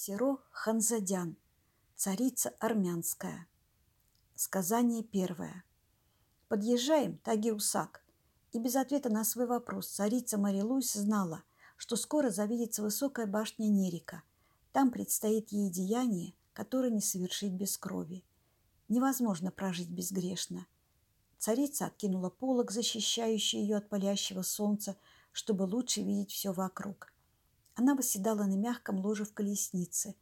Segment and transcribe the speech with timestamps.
[0.00, 1.36] Серо Ханзадян,
[1.96, 3.48] царица армянская.
[4.36, 5.64] Сказание первое.
[6.46, 8.04] Подъезжаем, Тагиусак,
[8.52, 11.42] и без ответа на свой вопрос царица Марилуйс знала,
[11.76, 14.22] что скоро завидится высокая башня Нерика.
[14.70, 18.24] Там предстоит ей деяние, которое не совершить без крови.
[18.86, 20.68] Невозможно прожить безгрешно.
[21.38, 24.96] Царица откинула полог, защищающий ее от палящего солнца,
[25.32, 27.12] чтобы лучше видеть все вокруг.
[27.78, 30.16] Она восседала на мягком ложе в колеснице.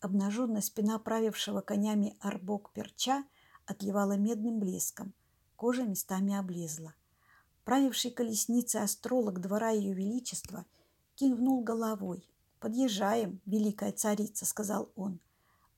[0.00, 3.24] Обнаженная спина правившего конями арбок перча
[3.64, 5.14] отливала медным блеском.
[5.56, 6.94] Кожа местами облезла.
[7.64, 10.66] Правивший колесницей астролог двора Ее Величества
[11.14, 12.28] кивнул головой.
[12.58, 15.20] «Подъезжаем, великая царица»,— сказал он.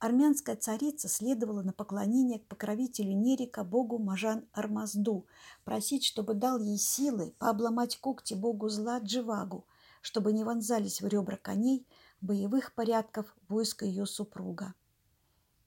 [0.01, 5.27] Армянская царица следовала на поклонение к покровителю Нерика, богу Мажан Армазду,
[5.63, 9.65] просить, чтобы дал ей силы пообломать когти богу зла Дживагу,
[10.03, 11.87] чтобы не вонзались в ребра коней
[12.21, 14.75] боевых порядков войска ее супруга.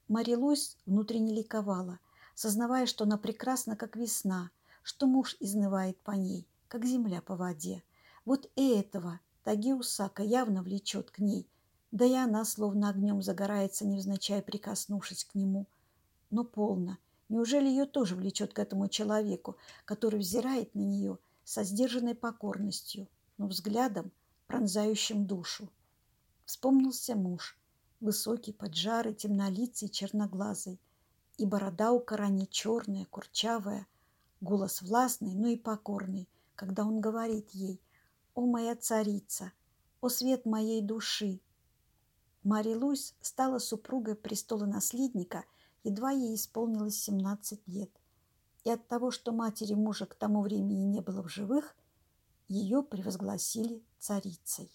[0.07, 1.99] Мари Луис внутренне ликовала,
[2.35, 4.51] сознавая, что она прекрасна, как весна,
[4.83, 7.83] что муж изнывает по ней, как земля по воде.
[8.23, 11.49] Вот и этого Тагиусака явно влечет к ней,
[11.91, 15.65] да и она словно огнем загорается, невзначай прикоснувшись к нему.
[16.29, 16.97] Но полно.
[17.29, 23.47] Неужели ее тоже влечет к этому человеку, который взирает на нее со сдержанной покорностью, но
[23.47, 24.11] взглядом,
[24.47, 25.69] пронзающим душу.
[26.45, 27.57] Вспомнился муж,
[27.99, 30.79] высокий, поджарый, темнолицый, черноглазый,
[31.37, 33.87] и борода у корони черная, курчавая,
[34.41, 37.81] голос властный, но и покорный, когда он говорит ей
[38.33, 39.51] «О моя царица!
[40.01, 41.41] О свет моей души!»
[42.43, 45.45] Мари Луис стала супругой престола наследника,
[45.83, 47.89] едва ей исполнилось 17 лет.
[48.63, 51.75] И от того, что матери мужа к тому времени не было в живых,
[52.47, 54.71] ее превозгласили царицей.